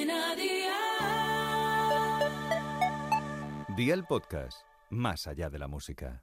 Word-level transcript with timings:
Cadena 0.00 0.34
Dial. 0.34 0.70
Día 3.76 3.94
el 3.94 4.04
podcast, 4.04 4.62
más 4.88 5.26
allá 5.26 5.50
de 5.50 5.58
la 5.58 5.68
música. 5.68 6.22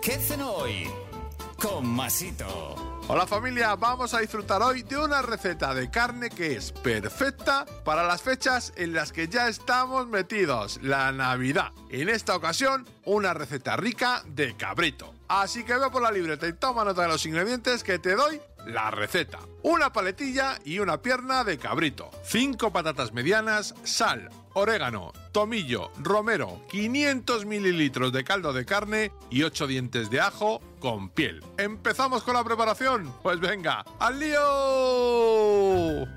¿Qué 0.00 0.12
cenó 0.12 0.50
hoy? 0.52 0.88
Con 1.60 1.86
Masito. 1.86 2.74
Hola 3.08 3.26
familia, 3.26 3.74
vamos 3.74 4.14
a 4.14 4.20
disfrutar 4.20 4.62
hoy 4.62 4.82
de 4.82 4.96
una 4.96 5.20
receta 5.20 5.74
de 5.74 5.90
carne 5.90 6.30
que 6.30 6.56
es 6.56 6.72
perfecta 6.72 7.66
para 7.84 8.04
las 8.04 8.22
fechas 8.22 8.72
en 8.76 8.94
las 8.94 9.12
que 9.12 9.28
ya 9.28 9.48
estamos 9.48 10.06
metidos, 10.06 10.80
la 10.82 11.12
Navidad. 11.12 11.72
En 11.90 12.08
esta 12.08 12.34
ocasión, 12.34 12.86
una 13.04 13.34
receta 13.34 13.76
rica 13.76 14.22
de 14.26 14.56
cabrito. 14.56 15.19
Así 15.30 15.62
que 15.62 15.78
ve 15.78 15.88
por 15.90 16.02
la 16.02 16.10
libreta 16.10 16.48
y 16.48 16.54
toma 16.54 16.82
nota 16.82 17.02
de 17.02 17.08
los 17.08 17.24
ingredientes 17.24 17.84
que 17.84 18.00
te 18.00 18.16
doy 18.16 18.40
la 18.66 18.90
receta. 18.90 19.38
Una 19.62 19.92
paletilla 19.92 20.58
y 20.64 20.80
una 20.80 21.00
pierna 21.00 21.44
de 21.44 21.56
cabrito, 21.56 22.10
5 22.24 22.72
patatas 22.72 23.12
medianas, 23.12 23.76
sal, 23.84 24.28
orégano, 24.54 25.12
tomillo, 25.30 25.92
romero, 26.00 26.60
500 26.68 27.46
mililitros 27.46 28.12
de 28.12 28.24
caldo 28.24 28.52
de 28.52 28.64
carne 28.66 29.12
y 29.30 29.44
8 29.44 29.68
dientes 29.68 30.10
de 30.10 30.20
ajo 30.20 30.60
con 30.80 31.10
piel. 31.10 31.44
¿Empezamos 31.58 32.24
con 32.24 32.34
la 32.34 32.42
preparación? 32.42 33.14
Pues 33.22 33.38
venga, 33.38 33.84
¡al 34.00 34.18
lío! 34.18 36.08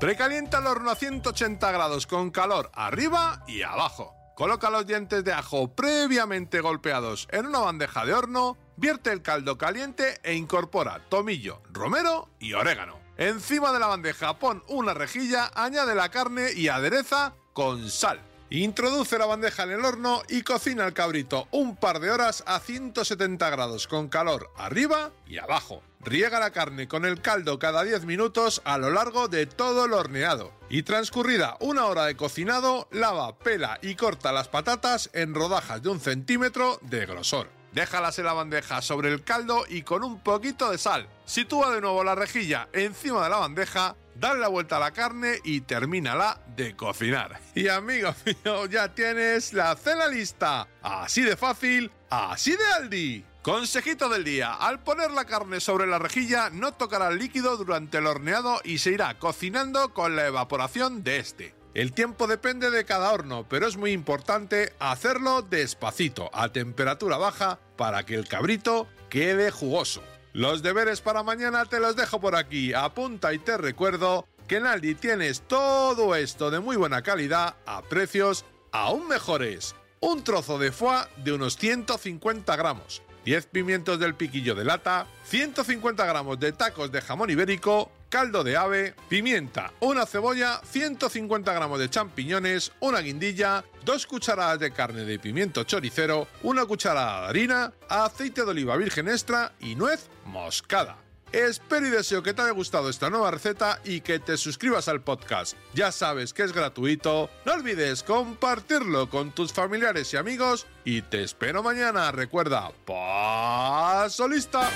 Precalienta 0.00 0.60
el 0.60 0.66
horno 0.66 0.90
a 0.90 0.96
180 0.96 1.72
grados 1.72 2.06
con 2.06 2.30
calor 2.30 2.70
arriba 2.72 3.44
y 3.46 3.60
abajo. 3.60 4.15
Coloca 4.36 4.68
los 4.68 4.86
dientes 4.86 5.24
de 5.24 5.32
ajo 5.32 5.74
previamente 5.74 6.60
golpeados 6.60 7.26
en 7.30 7.46
una 7.46 7.60
bandeja 7.60 8.04
de 8.04 8.12
horno, 8.12 8.58
vierte 8.76 9.10
el 9.10 9.22
caldo 9.22 9.56
caliente 9.56 10.20
e 10.22 10.34
incorpora 10.34 11.00
tomillo, 11.08 11.62
romero 11.72 12.28
y 12.38 12.52
orégano. 12.52 13.00
Encima 13.16 13.72
de 13.72 13.78
la 13.78 13.86
bandeja 13.86 14.38
pon 14.38 14.62
una 14.68 14.92
rejilla, 14.92 15.50
añade 15.54 15.94
la 15.94 16.10
carne 16.10 16.52
y 16.54 16.68
adereza 16.68 17.32
con 17.54 17.88
sal. 17.88 18.20
Introduce 18.50 19.18
la 19.18 19.26
bandeja 19.26 19.64
en 19.64 19.72
el 19.72 19.84
horno 19.84 20.22
y 20.28 20.42
cocina 20.42 20.86
el 20.86 20.92
cabrito 20.92 21.48
un 21.50 21.74
par 21.74 21.98
de 21.98 22.12
horas 22.12 22.44
a 22.46 22.60
170 22.60 23.50
grados 23.50 23.88
con 23.88 24.08
calor 24.08 24.52
arriba 24.56 25.10
y 25.26 25.38
abajo. 25.38 25.82
Riega 26.00 26.38
la 26.38 26.52
carne 26.52 26.86
con 26.86 27.04
el 27.04 27.20
caldo 27.20 27.58
cada 27.58 27.82
10 27.82 28.04
minutos 28.04 28.62
a 28.64 28.78
lo 28.78 28.90
largo 28.90 29.26
de 29.26 29.46
todo 29.46 29.86
el 29.86 29.92
horneado. 29.94 30.52
Y 30.70 30.84
transcurrida 30.84 31.56
una 31.58 31.86
hora 31.86 32.04
de 32.04 32.16
cocinado, 32.16 32.86
lava, 32.92 33.36
pela 33.36 33.80
y 33.82 33.96
corta 33.96 34.30
las 34.30 34.46
patatas 34.46 35.10
en 35.12 35.34
rodajas 35.34 35.82
de 35.82 35.88
un 35.88 35.98
centímetro 35.98 36.78
de 36.82 37.04
grosor. 37.04 37.48
Déjalas 37.72 38.18
en 38.20 38.26
la 38.26 38.32
bandeja 38.32 38.80
sobre 38.80 39.12
el 39.12 39.24
caldo 39.24 39.64
y 39.68 39.82
con 39.82 40.04
un 40.04 40.20
poquito 40.20 40.70
de 40.70 40.78
sal. 40.78 41.08
Sitúa 41.24 41.74
de 41.74 41.80
nuevo 41.80 42.04
la 42.04 42.14
rejilla 42.14 42.68
encima 42.72 43.24
de 43.24 43.30
la 43.30 43.38
bandeja, 43.38 43.96
dale 44.18 44.40
la 44.40 44.48
vuelta 44.48 44.76
a 44.76 44.80
la 44.80 44.90
carne 44.90 45.40
y 45.44 45.60
termínala 45.62 46.40
de 46.56 46.74
cocinar. 46.74 47.40
Y 47.54 47.68
amigo 47.68 48.14
mío, 48.44 48.66
ya 48.66 48.94
tienes 48.94 49.52
la 49.52 49.76
cena 49.76 50.08
lista. 50.08 50.68
Así 50.82 51.22
de 51.22 51.36
fácil, 51.36 51.90
así 52.10 52.52
de 52.52 52.64
Aldi. 52.78 53.24
Consejito 53.42 54.08
del 54.08 54.24
día, 54.24 54.54
al 54.54 54.80
poner 54.80 55.12
la 55.12 55.24
carne 55.24 55.60
sobre 55.60 55.86
la 55.86 56.00
rejilla 56.00 56.50
no 56.50 56.72
tocará 56.74 57.08
el 57.08 57.18
líquido 57.18 57.56
durante 57.56 57.98
el 57.98 58.06
horneado 58.08 58.60
y 58.64 58.78
se 58.78 58.90
irá 58.90 59.18
cocinando 59.20 59.94
con 59.94 60.16
la 60.16 60.26
evaporación 60.26 61.04
de 61.04 61.18
este. 61.18 61.54
El 61.72 61.92
tiempo 61.92 62.26
depende 62.26 62.70
de 62.70 62.84
cada 62.84 63.12
horno, 63.12 63.46
pero 63.48 63.68
es 63.68 63.76
muy 63.76 63.92
importante 63.92 64.72
hacerlo 64.80 65.42
despacito, 65.42 66.30
a 66.32 66.48
temperatura 66.48 67.18
baja, 67.18 67.60
para 67.76 68.04
que 68.04 68.14
el 68.14 68.26
cabrito 68.26 68.88
quede 69.10 69.50
jugoso. 69.50 70.02
Los 70.36 70.62
deberes 70.62 71.00
para 71.00 71.22
mañana 71.22 71.64
te 71.64 71.80
los 71.80 71.96
dejo 71.96 72.20
por 72.20 72.36
aquí. 72.36 72.74
Apunta 72.74 73.32
y 73.32 73.38
te 73.38 73.56
recuerdo 73.56 74.28
que 74.46 74.56
en 74.56 74.66
Aldi 74.66 74.94
tienes 74.94 75.40
todo 75.40 76.14
esto 76.14 76.50
de 76.50 76.60
muy 76.60 76.76
buena 76.76 77.00
calidad 77.00 77.56
a 77.64 77.80
precios 77.80 78.44
aún 78.70 79.08
mejores. 79.08 79.74
Un 79.98 80.24
trozo 80.24 80.58
de 80.58 80.72
foie 80.72 81.06
de 81.24 81.32
unos 81.32 81.56
150 81.56 82.54
gramos, 82.54 83.00
10 83.24 83.46
pimientos 83.46 83.98
del 83.98 84.14
piquillo 84.14 84.54
de 84.54 84.66
lata, 84.66 85.06
150 85.24 86.04
gramos 86.04 86.38
de 86.38 86.52
tacos 86.52 86.92
de 86.92 87.00
jamón 87.00 87.30
ibérico, 87.30 87.90
caldo 88.08 88.44
de 88.44 88.56
ave, 88.56 88.94
pimienta, 89.08 89.72
una 89.80 90.06
cebolla, 90.06 90.60
150 90.64 91.52
gramos 91.52 91.78
de 91.78 91.90
champiñones, 91.90 92.72
una 92.80 93.00
guindilla, 93.00 93.64
dos 93.84 94.06
cucharadas 94.06 94.58
de 94.58 94.72
carne 94.72 95.04
de 95.04 95.18
pimiento 95.18 95.64
choricero, 95.64 96.28
una 96.42 96.66
cucharada 96.66 97.22
de 97.22 97.28
harina, 97.28 97.72
aceite 97.88 98.44
de 98.44 98.50
oliva 98.50 98.76
virgen 98.76 99.08
extra 99.08 99.52
y 99.60 99.74
nuez 99.74 100.08
moscada. 100.24 100.98
Espero 101.32 101.86
y 101.86 101.90
deseo 101.90 102.22
que 102.22 102.32
te 102.32 102.42
haya 102.42 102.52
gustado 102.52 102.88
esta 102.88 103.10
nueva 103.10 103.30
receta 103.30 103.80
y 103.84 104.00
que 104.00 104.18
te 104.18 104.36
suscribas 104.36 104.88
al 104.88 105.02
podcast. 105.02 105.56
Ya 105.74 105.90
sabes 105.90 106.32
que 106.32 106.44
es 106.44 106.52
gratuito. 106.52 107.28
No 107.44 107.52
olvides 107.52 108.02
compartirlo 108.02 109.10
con 109.10 109.32
tus 109.32 109.52
familiares 109.52 110.14
y 110.14 110.16
amigos 110.16 110.66
y 110.84 111.02
te 111.02 111.22
espero 111.22 111.62
mañana. 111.62 112.12
Recuerda, 112.12 112.70
paso 112.86 114.28
lista. 114.28 114.70